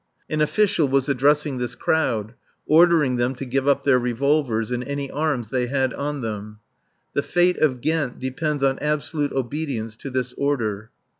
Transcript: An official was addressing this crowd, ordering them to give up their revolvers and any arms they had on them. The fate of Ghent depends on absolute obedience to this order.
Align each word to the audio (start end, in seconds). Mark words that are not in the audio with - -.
An 0.31 0.41
official 0.41 0.87
was 0.87 1.07
addressing 1.07 1.59
this 1.59 1.75
crowd, 1.75 2.33
ordering 2.65 3.17
them 3.17 3.35
to 3.35 3.45
give 3.45 3.67
up 3.67 3.83
their 3.83 3.99
revolvers 3.99 4.71
and 4.71 4.83
any 4.85 5.11
arms 5.11 5.49
they 5.49 5.67
had 5.67 5.93
on 5.93 6.21
them. 6.21 6.57
The 7.13 7.21
fate 7.21 7.57
of 7.57 7.81
Ghent 7.81 8.17
depends 8.17 8.63
on 8.63 8.79
absolute 8.79 9.31
obedience 9.31 9.95
to 9.97 10.09
this 10.09 10.33
order. 10.39 10.89